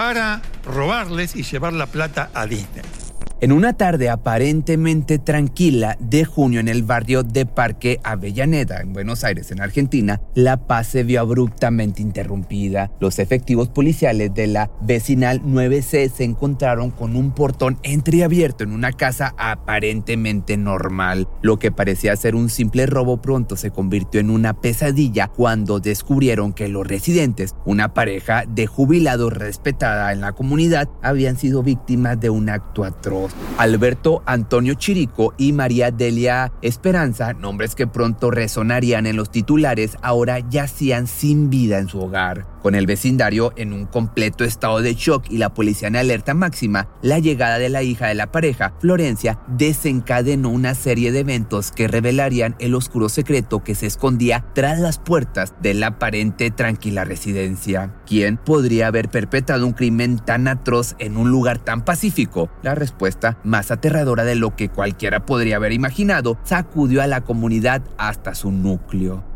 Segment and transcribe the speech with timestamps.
[0.00, 2.82] para robarles y llevar la plata a Disney.
[3.42, 9.24] En una tarde aparentemente tranquila de junio en el barrio de Parque Avellaneda, en Buenos
[9.24, 12.90] Aires, en Argentina, la paz se vio abruptamente interrumpida.
[13.00, 18.92] Los efectivos policiales de la vecinal 9C se encontraron con un portón entreabierto en una
[18.92, 21.28] casa aparentemente normal.
[21.42, 26.52] Lo que parecía ser un simple robo pronto se convirtió en una pesadilla cuando descubrieron
[26.52, 32.30] que los residentes, una pareja de jubilados respetada en la comunidad, habían sido víctimas de
[32.30, 33.32] un acto atroz.
[33.58, 39.96] Alberto Antonio Chirico y María Delia Esperanza, nombres que pronto resonarían en los titulares,
[40.50, 42.46] yacían sin vida en su hogar.
[42.62, 46.88] Con el vecindario en un completo estado de shock y la policía en alerta máxima,
[47.00, 51.88] la llegada de la hija de la pareja, Florencia, desencadenó una serie de eventos que
[51.88, 57.94] revelarían el oscuro secreto que se escondía tras las puertas de la aparente tranquila residencia.
[58.06, 62.50] ¿Quién podría haber perpetrado un crimen tan atroz en un lugar tan pacífico?
[62.62, 67.82] La respuesta, más aterradora de lo que cualquiera podría haber imaginado, sacudió a la comunidad
[67.96, 69.29] hasta su núcleo.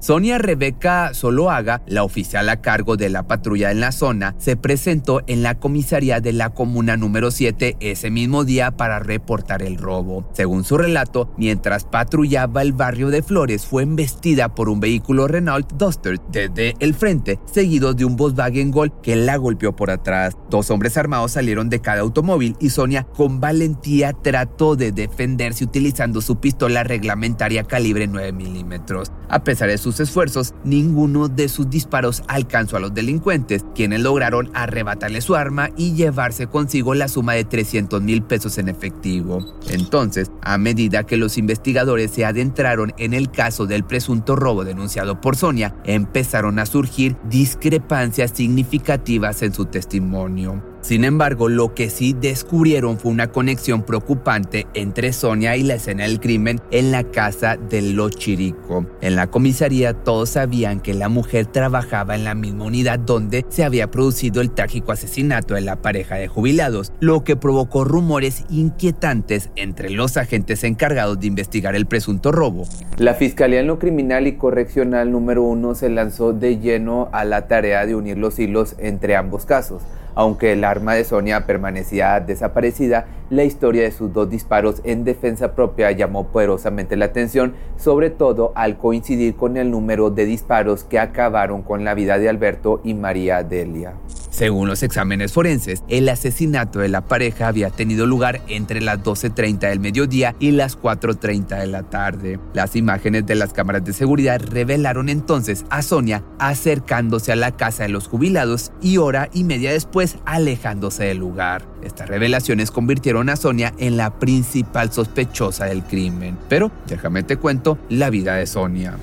[0.00, 5.20] Sonia Rebeca Soloaga, la oficial a cargo de la patrulla en la zona, se presentó
[5.26, 10.26] en la comisaría de la comuna número 7 ese mismo día para reportar el robo.
[10.32, 15.70] Según su relato, mientras patrullaba el barrio de Flores, fue embestida por un vehículo Renault
[15.74, 20.34] Duster desde el frente, seguido de un Volkswagen Gol que la golpeó por atrás.
[20.48, 26.22] Dos hombres armados salieron de cada automóvil y Sonia con valentía trató de defenderse utilizando
[26.22, 29.12] su pistola reglamentaria calibre 9 milímetros.
[29.28, 34.50] A pesar de su esfuerzos, ninguno de sus disparos alcanzó a los delincuentes, quienes lograron
[34.54, 39.44] arrebatarle su arma y llevarse consigo la suma de 300 mil pesos en efectivo.
[39.68, 45.20] Entonces, a medida que los investigadores se adentraron en el caso del presunto robo denunciado
[45.20, 50.69] por Sonia, empezaron a surgir discrepancias significativas en su testimonio.
[50.80, 56.04] Sin embargo, lo que sí descubrieron fue una conexión preocupante entre Sonia y la escena
[56.04, 58.86] del crimen en la casa de Los Chirico.
[59.00, 63.64] En la comisaría todos sabían que la mujer trabajaba en la misma unidad donde se
[63.64, 69.50] había producido el trágico asesinato de la pareja de jubilados, lo que provocó rumores inquietantes
[69.56, 72.66] entre los agentes encargados de investigar el presunto robo.
[72.96, 77.48] La Fiscalía en lo Criminal y Correccional número uno se lanzó de lleno a la
[77.48, 79.82] tarea de unir los hilos entre ambos casos.
[80.14, 85.54] Aunque el arma de Sonia permanecía desaparecida, la historia de sus dos disparos en defensa
[85.54, 90.98] propia llamó poderosamente la atención, sobre todo al coincidir con el número de disparos que
[90.98, 93.94] acabaron con la vida de Alberto y María Delia.
[94.30, 99.68] Según los exámenes forenses, el asesinato de la pareja había tenido lugar entre las 12.30
[99.68, 102.38] del mediodía y las 4.30 de la tarde.
[102.54, 107.82] Las imágenes de las cámaras de seguridad revelaron entonces a Sonia acercándose a la casa
[107.82, 111.66] de los jubilados y hora y media después alejándose del lugar.
[111.82, 116.38] Estas revelaciones convirtieron a Sonia en la principal sospechosa del crimen.
[116.48, 118.96] Pero déjame te cuento la vida de Sonia.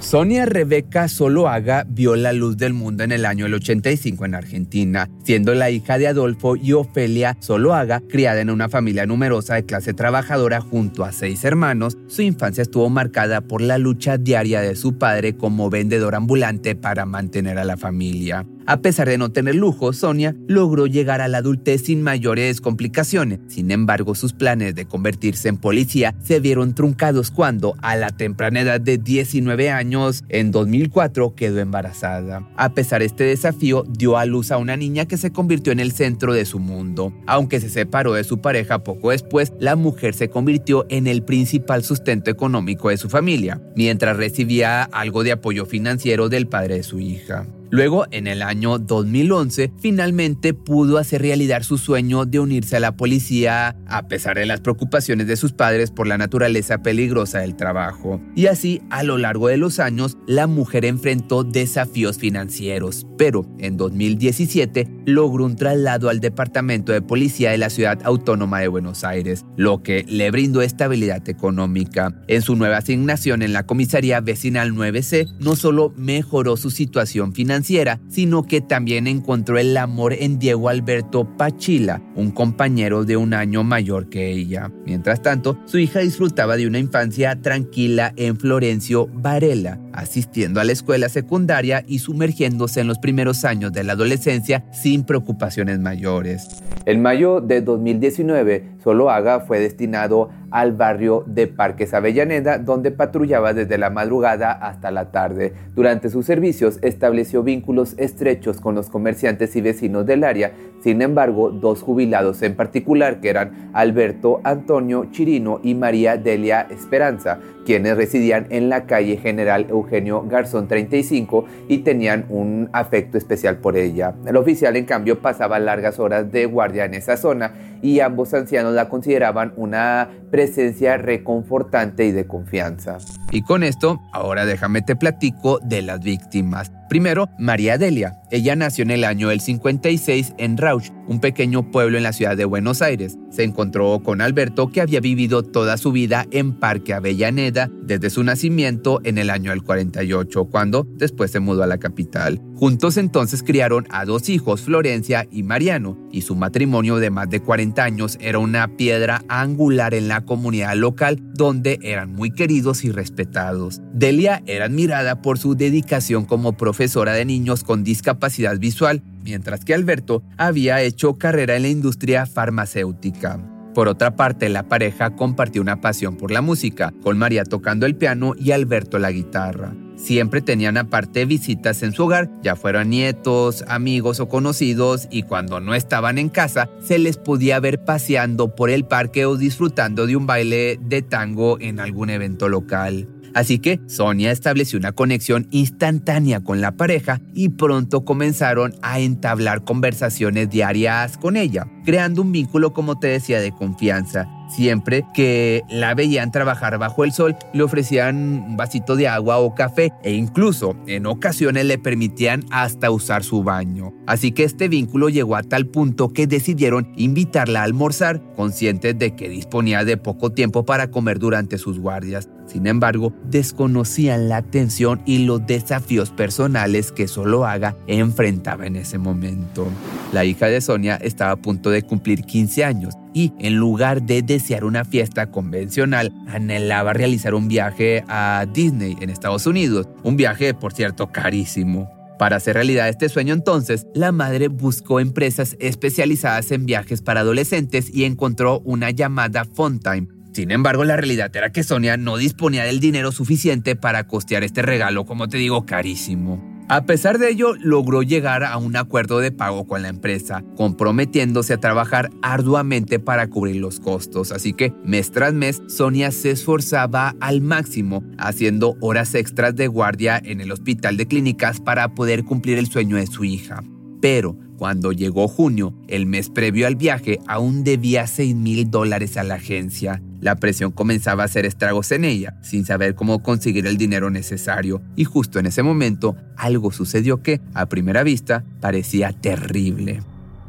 [0.00, 5.54] Sonia Rebeca Soloaga vio la luz del mundo en el año 85 en Argentina, siendo
[5.54, 10.60] la hija de Adolfo y Ofelia Soloaga, criada en una familia numerosa de clase trabajadora
[10.60, 11.98] junto a seis hermanos.
[12.06, 17.04] Su infancia estuvo marcada por la lucha diaria de su padre como vendedor ambulante para
[17.04, 18.46] mantener a la familia.
[18.68, 23.40] A pesar de no tener lujo, Sonia logró llegar a la adultez sin mayores complicaciones.
[23.48, 28.60] Sin embargo, sus planes de convertirse en policía se vieron truncados cuando, a la temprana
[28.60, 32.46] edad de 19 años, en 2004 quedó embarazada.
[32.58, 35.80] A pesar de este desafío, dio a luz a una niña que se convirtió en
[35.80, 37.14] el centro de su mundo.
[37.26, 41.84] Aunque se separó de su pareja poco después, la mujer se convirtió en el principal
[41.84, 47.00] sustento económico de su familia, mientras recibía algo de apoyo financiero del padre de su
[47.00, 47.46] hija.
[47.70, 52.96] Luego, en el año 2011, finalmente pudo hacer realidad su sueño de unirse a la
[52.96, 58.22] policía a pesar de las preocupaciones de sus padres por la naturaleza peligrosa del trabajo.
[58.34, 63.76] Y así, a lo largo de los años, la mujer enfrentó desafíos financieros, pero en
[63.76, 69.44] 2017 logró un traslado al Departamento de Policía de la Ciudad Autónoma de Buenos Aires,
[69.56, 72.14] lo que le brindó estabilidad económica.
[72.28, 77.57] En su nueva asignación en la Comisaría Vecinal 9C, no solo mejoró su situación financiera,
[77.64, 83.64] sino que también encontró el amor en Diego Alberto Pachila, un compañero de un año
[83.64, 84.70] mayor que ella.
[84.84, 90.72] Mientras tanto, su hija disfrutaba de una infancia tranquila en Florencio Varela, asistiendo a la
[90.72, 96.62] escuela secundaria y sumergiéndose en los primeros años de la adolescencia sin preocupaciones mayores.
[96.86, 103.78] En mayo de 2019, Soloaga fue destinado al barrio de Parques Avellaneda, donde patrullaba desde
[103.78, 105.52] la madrugada hasta la tarde.
[105.74, 110.52] Durante sus servicios estableció vínculos estrechos con los comerciantes y vecinos del área.
[110.82, 117.38] Sin embargo, dos jubilados en particular, que eran Alberto Antonio Chirino y María Delia Esperanza,
[117.64, 123.76] quienes residían en la calle General Eugenio Garzón 35 y tenían un afecto especial por
[123.76, 124.14] ella.
[124.24, 127.52] El oficial, en cambio, pasaba largas horas de guardia en esa zona
[127.82, 132.98] y ambos ancianos la consideraban una presencia reconfortante y de confianza.
[133.32, 136.70] Y con esto, ahora déjame te platico de las víctimas.
[136.88, 138.14] Primero, María Delia.
[138.30, 142.34] Ella nació en el año del 56 en Rauch, un pequeño pueblo en la ciudad
[142.36, 143.18] de Buenos Aires.
[143.30, 148.22] Se encontró con Alberto, que había vivido toda su vida en Parque Avellaneda desde su
[148.24, 152.40] nacimiento en el año del 48, cuando después se mudó a la capital.
[152.54, 157.40] Juntos entonces criaron a dos hijos, Florencia y Mariano, y su matrimonio de más de
[157.40, 162.92] 40 años era una piedra angular en la comunidad local, donde eran muy queridos y
[162.92, 163.80] respetados.
[163.92, 169.74] Delia era admirada por su dedicación como profesora de niños con discapacidad visual, mientras que
[169.74, 173.40] Alberto había hecho carrera en la industria farmacéutica.
[173.74, 177.96] Por otra parte, la pareja compartió una pasión por la música, con María tocando el
[177.96, 179.72] piano y Alberto la guitarra.
[179.98, 185.60] Siempre tenían aparte visitas en su hogar, ya fueran nietos, amigos o conocidos, y cuando
[185.60, 190.16] no estaban en casa, se les podía ver paseando por el parque o disfrutando de
[190.16, 193.08] un baile de tango en algún evento local.
[193.34, 199.64] Así que Sonia estableció una conexión instantánea con la pareja y pronto comenzaron a entablar
[199.64, 204.28] conversaciones diarias con ella, creando un vínculo, como te decía, de confianza.
[204.48, 209.54] Siempre que la veían trabajar bajo el sol, le ofrecían un vasito de agua o
[209.54, 213.92] café e incluso en ocasiones le permitían hasta usar su baño.
[214.06, 219.14] Así que este vínculo llegó a tal punto que decidieron invitarla a almorzar, conscientes de
[219.14, 222.28] que disponía de poco tiempo para comer durante sus guardias.
[222.46, 228.96] Sin embargo, desconocían la tensión y los desafíos personales que solo Haga enfrentaba en ese
[228.96, 229.66] momento.
[230.12, 234.22] La hija de Sonia estaba a punto de cumplir 15 años y en lugar de
[234.22, 240.54] desear una fiesta convencional, anhelaba realizar un viaje a Disney en Estados Unidos, un viaje
[240.54, 241.90] por cierto carísimo.
[242.18, 247.94] Para hacer realidad este sueño entonces, la madre buscó empresas especializadas en viajes para adolescentes
[247.94, 250.08] y encontró una llamada Funtime,
[250.38, 254.62] sin embargo, la realidad era que Sonia no disponía del dinero suficiente para costear este
[254.62, 256.47] regalo, como te digo, carísimo.
[256.70, 261.54] A pesar de ello, logró llegar a un acuerdo de pago con la empresa, comprometiéndose
[261.54, 264.32] a trabajar arduamente para cubrir los costos.
[264.32, 270.20] Así que mes tras mes, Sonia se esforzaba al máximo, haciendo horas extras de guardia
[270.22, 273.64] en el hospital de clínicas para poder cumplir el sueño de su hija.
[274.02, 279.24] Pero cuando llegó junio, el mes previo al viaje, aún debía 6 mil dólares a
[279.24, 280.02] la agencia.
[280.20, 284.82] La presión comenzaba a hacer estragos en ella, sin saber cómo conseguir el dinero necesario,
[284.96, 290.00] y justo en ese momento algo sucedió que, a primera vista, parecía terrible.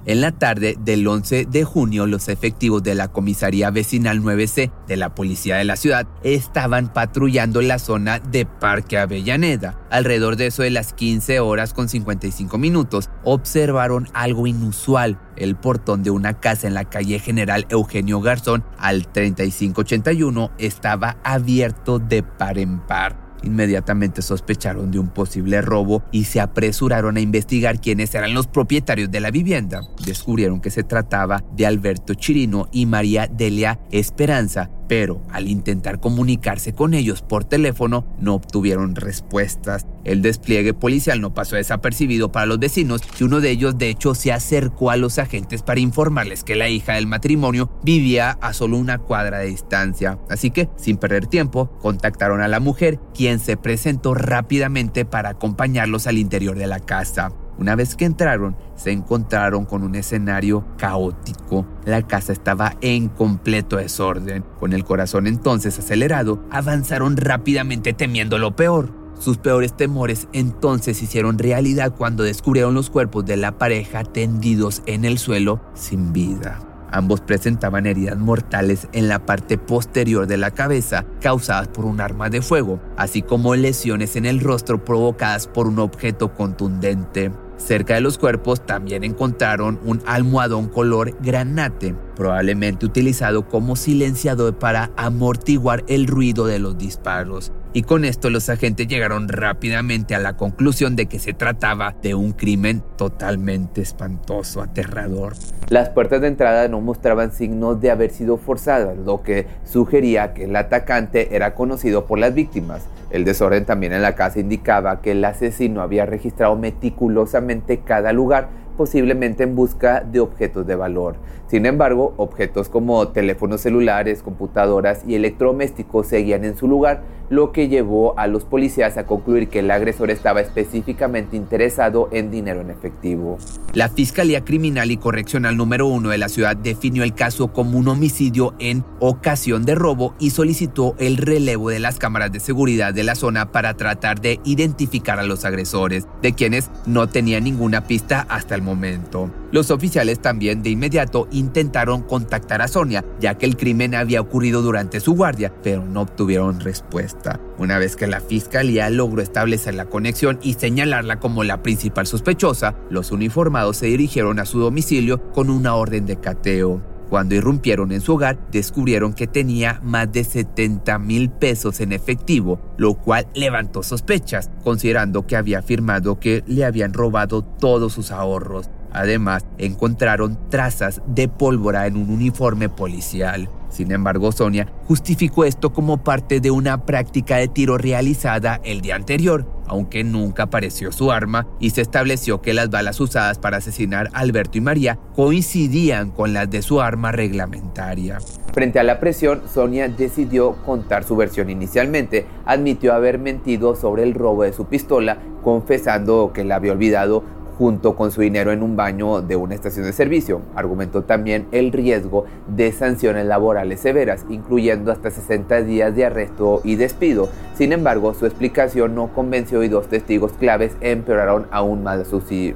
[0.09, 4.97] En la tarde del 11 de junio, los efectivos de la Comisaría Vecinal 9C de
[4.97, 9.79] la Policía de la ciudad estaban patrullando la zona de Parque Avellaneda.
[9.91, 15.19] Alrededor de eso de las 15 horas con 55 minutos, observaron algo inusual.
[15.35, 21.99] El portón de una casa en la calle General Eugenio Garzón al 3581 estaba abierto
[21.99, 23.28] de par en par.
[23.43, 29.11] Inmediatamente sospecharon de un posible robo y se apresuraron a investigar quiénes eran los propietarios
[29.11, 29.81] de la vivienda.
[30.05, 36.73] Descubrieron que se trataba de Alberto Chirino y María Delia Esperanza, pero al intentar comunicarse
[36.73, 39.85] con ellos por teléfono no obtuvieron respuestas.
[40.03, 44.15] El despliegue policial no pasó desapercibido para los vecinos y uno de ellos de hecho
[44.15, 48.77] se acercó a los agentes para informarles que la hija del matrimonio vivía a solo
[48.77, 50.17] una cuadra de distancia.
[50.27, 56.07] Así que, sin perder tiempo, contactaron a la mujer, quien se presentó rápidamente para acompañarlos
[56.07, 57.31] al interior de la casa.
[57.59, 61.67] Una vez que entraron, se encontraron con un escenario caótico.
[61.83, 64.45] La casa estaba en completo desorden.
[64.59, 68.89] Con el corazón entonces acelerado, avanzaron rápidamente temiendo lo peor.
[69.19, 75.03] Sus peores temores entonces hicieron realidad cuando descubrieron los cuerpos de la pareja tendidos en
[75.03, 76.61] el suelo sin vida.
[76.91, 82.29] Ambos presentaban heridas mortales en la parte posterior de la cabeza causadas por un arma
[82.29, 87.31] de fuego, así como lesiones en el rostro provocadas por un objeto contundente.
[87.59, 94.91] Cerca de los cuerpos también encontraron un almohadón color granate, probablemente utilizado como silenciador para
[94.95, 97.51] amortiguar el ruido de los disparos.
[97.71, 102.15] Y con esto los agentes llegaron rápidamente a la conclusión de que se trataba de
[102.15, 105.35] un crimen totalmente espantoso, aterrador.
[105.67, 110.45] Las puertas de entrada no mostraban signos de haber sido forzadas, lo que sugería que
[110.45, 112.87] el atacante era conocido por las víctimas.
[113.09, 118.49] El desorden también en la casa indicaba que el asesino había registrado meticulosamente cada lugar
[118.79, 121.17] posiblemente en busca de objetos de valor.
[121.47, 127.67] Sin embargo, objetos como teléfonos celulares, computadoras y electrodomésticos seguían en su lugar, lo que
[127.67, 132.71] llevó a los policías a concluir que el agresor estaba específicamente interesado en dinero en
[132.71, 133.37] efectivo.
[133.73, 137.87] La Fiscalía Criminal y Correccional número uno de la ciudad definió el caso como un
[137.89, 143.03] homicidio en ocasión de robo y solicitó el relevo de las cámaras de seguridad de
[143.03, 148.25] la zona para tratar de identificar a los agresores, de quienes no tenía ninguna pista
[148.29, 149.31] hasta el momento momento.
[149.51, 154.61] Los oficiales también de inmediato intentaron contactar a Sonia, ya que el crimen había ocurrido
[154.61, 157.39] durante su guardia, pero no obtuvieron respuesta.
[157.57, 162.75] Una vez que la fiscalía logró establecer la conexión y señalarla como la principal sospechosa,
[162.89, 166.98] los uniformados se dirigieron a su domicilio con una orden de cateo.
[167.09, 172.59] Cuando irrumpieron en su hogar, descubrieron que tenía más de 70 mil pesos en efectivo,
[172.77, 178.69] lo cual levantó sospechas, considerando que había afirmado que le habían robado todos sus ahorros.
[178.91, 183.49] Además, encontraron trazas de pólvora en un uniforme policial.
[183.69, 188.95] Sin embargo, Sonia justificó esto como parte de una práctica de tiro realizada el día
[188.95, 194.09] anterior, aunque nunca apareció su arma y se estableció que las balas usadas para asesinar
[194.13, 198.19] a Alberto y María coincidían con las de su arma reglamentaria.
[198.53, 202.25] Frente a la presión, Sonia decidió contar su versión inicialmente.
[202.45, 207.23] Admitió haber mentido sobre el robo de su pistola, confesando que la había olvidado
[207.59, 210.41] junto con su dinero en un baño de una estación de servicio.
[210.55, 216.75] Argumentó también el riesgo de sanciones laborales severas, incluyendo hasta 60 días de arresto y
[216.75, 217.29] despido.
[217.53, 221.99] Sin embargo, su explicación no convenció y dos testigos claves empeoraron aún más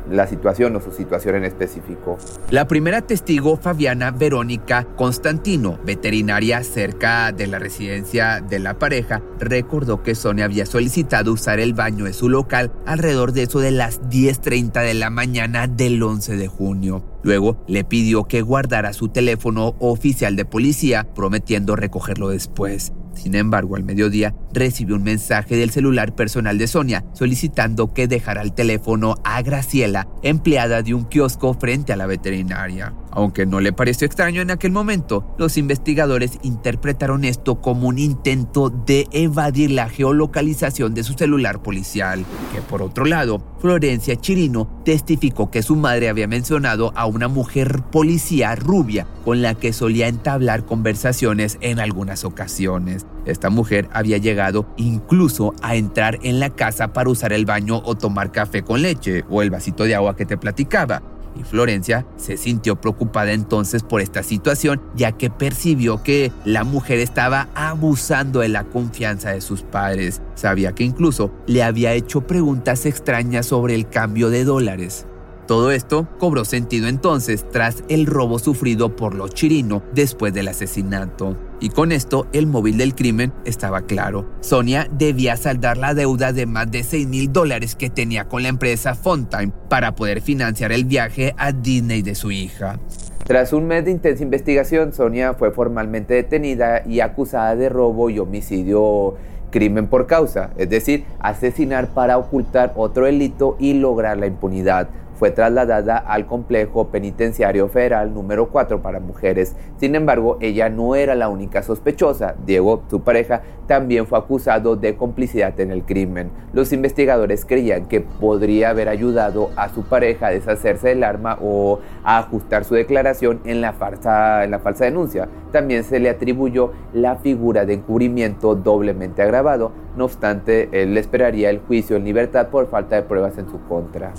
[0.09, 2.17] la situación o su situación en específico.
[2.49, 10.01] La primera testigo, Fabiana Verónica Constantino, veterinaria cerca de la residencia de la pareja, recordó
[10.01, 14.01] que Sonia había solicitado usar el baño de su local alrededor de eso de las
[14.03, 17.19] 10.30 de la mañana del 11 de junio.
[17.23, 22.93] Luego le pidió que guardara su teléfono oficial de policía, prometiendo recogerlo después.
[23.15, 28.41] Sin embargo, al mediodía recibió un mensaje del celular personal de Sonia solicitando que dejara
[28.41, 32.93] el teléfono a Graciela, empleada de un kiosco frente a la veterinaria.
[33.15, 38.71] Aunque no le pareció extraño en aquel momento, los investigadores interpretaron esto como un intento
[38.71, 45.51] de evadir la geolocalización de su celular policial, que por otro lado, Florencia Chirino testificó
[45.51, 50.65] que su madre había mencionado a una mujer policía rubia con la que solía entablar
[50.65, 53.05] conversaciones en algunas ocasiones.
[53.25, 57.95] Esta mujer había llegado incluso a entrar en la casa para usar el baño o
[57.95, 62.37] tomar café con leche o el vasito de agua que te platicaba y Florencia se
[62.37, 68.49] sintió preocupada entonces por esta situación, ya que percibió que la mujer estaba abusando de
[68.49, 70.21] la confianza de sus padres.
[70.35, 75.05] Sabía que incluso le había hecho preguntas extrañas sobre el cambio de dólares.
[75.47, 81.37] Todo esto cobró sentido entonces tras el robo sufrido por los Chirino después del asesinato.
[81.59, 84.25] Y con esto el móvil del crimen estaba claro.
[84.39, 88.49] Sonia debía saldar la deuda de más de 6 mil dólares que tenía con la
[88.49, 92.79] empresa Fontime para poder financiar el viaje a Disney de su hija.
[93.25, 98.19] Tras un mes de intensa investigación, Sonia fue formalmente detenida y acusada de robo y
[98.19, 99.15] homicidio
[99.49, 105.31] crimen por causa, es decir, asesinar para ocultar otro delito y lograr la impunidad fue
[105.31, 109.55] trasladada al complejo penitenciario federal número 4 para mujeres.
[109.77, 112.35] Sin embargo, ella no era la única sospechosa.
[112.45, 116.31] Diego, su pareja, también fue acusado de complicidad en el crimen.
[116.53, 121.79] Los investigadores creían que podría haber ayudado a su pareja a deshacerse del arma o
[122.03, 124.45] a ajustar su declaración en la falsa,
[124.79, 125.29] denuncia.
[125.51, 129.71] También se le atribuyó la figura de encubrimiento doblemente agravado.
[129.95, 134.13] No obstante, él esperaría el juicio en libertad por falta de pruebas en su contra.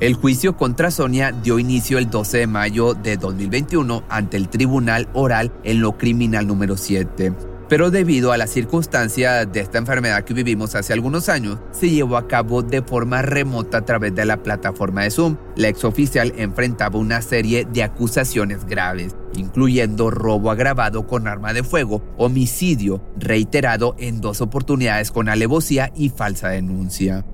[0.00, 5.08] El juicio contra Sonia dio inicio el 12 de mayo de 2021 ante el Tribunal
[5.14, 7.32] Oral en lo Criminal número 7.
[7.68, 12.16] Pero debido a la circunstancia de esta enfermedad que vivimos hace algunos años, se llevó
[12.16, 15.36] a cabo de forma remota a través de la plataforma de Zoom.
[15.54, 22.02] La exoficial enfrentaba una serie de acusaciones graves, incluyendo robo agravado con arma de fuego,
[22.18, 27.24] homicidio reiterado en dos oportunidades con alevosía y falsa denuncia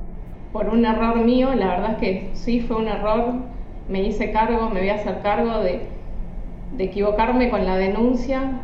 [0.53, 3.35] por un error mío, la verdad es que sí fue un error,
[3.89, 5.89] me hice cargo, me voy a hacer cargo de,
[6.79, 8.61] equivocarme con la denuncia,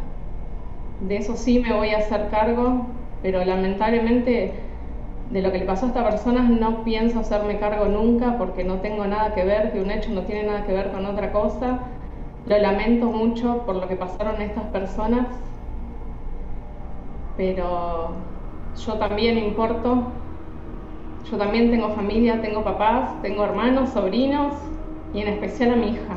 [1.01, 2.87] de eso sí me voy a hacer cargo,
[3.23, 4.53] pero lamentablemente
[5.31, 8.77] de lo que le pasó a esta persona no pienso hacerme cargo nunca porque no
[8.77, 11.81] tengo nada que ver, que un hecho no tiene nada que ver con otra cosa.
[12.47, 15.27] Lo lamento mucho por lo que pasaron estas personas,
[17.37, 18.11] pero
[18.77, 20.13] yo también importo
[21.31, 24.55] yo también tengo familia, tengo papás, tengo hermanos, sobrinos
[25.13, 26.17] y en especial a mi hija.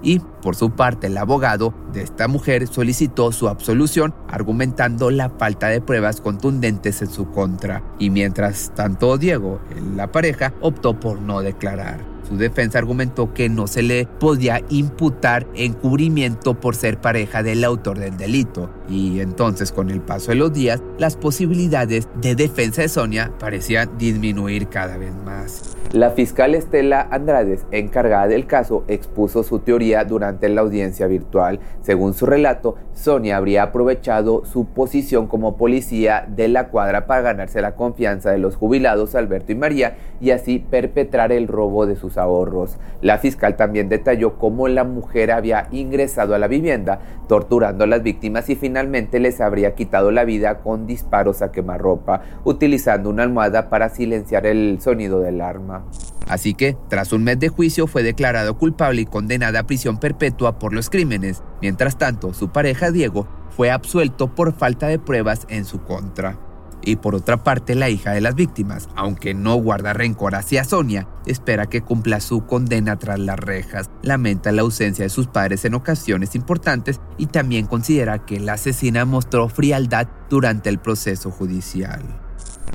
[0.00, 5.68] Y, por su parte, el abogado de esta mujer solicitó su absolución argumentando la falta
[5.68, 7.82] de pruebas contundentes en su contra.
[7.98, 9.60] Y mientras tanto, Diego,
[9.96, 11.98] la pareja, optó por no declarar.
[12.28, 17.98] Su defensa argumentó que no se le podía imputar encubrimiento por ser pareja del autor
[17.98, 18.70] del delito.
[18.88, 23.96] Y entonces, con el paso de los días, las posibilidades de defensa de Sonia parecían
[23.98, 25.76] disminuir cada vez más.
[25.92, 31.60] La fiscal Estela Andrades, encargada del caso, expuso su teoría durante la audiencia virtual.
[31.80, 37.62] Según su relato, Sonia habría aprovechado su posición como policía de la cuadra para ganarse
[37.62, 42.18] la confianza de los jubilados Alberto y María y así perpetrar el robo de sus
[42.18, 42.76] ahorros.
[43.00, 48.02] La fiscal también detalló cómo la mujer había ingresado a la vivienda, torturando a las
[48.02, 53.70] víctimas y finalmente les habría quitado la vida con disparos a quemarropa, utilizando una almohada
[53.70, 55.84] para silenciar el sonido del arma.
[56.26, 60.58] Así que, tras un mes de juicio, fue declarado culpable y condenada a prisión perpetua
[60.58, 61.42] por los crímenes.
[61.62, 66.47] Mientras tanto, su pareja Diego fue absuelto por falta de pruebas en su contra.
[66.82, 71.08] Y por otra parte, la hija de las víctimas, aunque no guarda rencor hacia Sonia,
[71.26, 75.74] espera que cumpla su condena tras las rejas, lamenta la ausencia de sus padres en
[75.74, 82.02] ocasiones importantes y también considera que la asesina mostró frialdad durante el proceso judicial.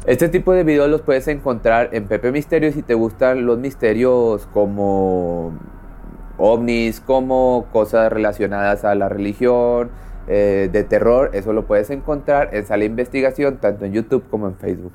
[0.05, 4.47] Este tipo de videos los puedes encontrar en Pepe Misterios si te gustan los misterios
[4.47, 5.53] como
[6.37, 9.91] ovnis, como cosas relacionadas a la religión,
[10.27, 11.31] eh, de terror.
[11.33, 14.93] Eso lo puedes encontrar en Sala Investigación tanto en YouTube como en Facebook.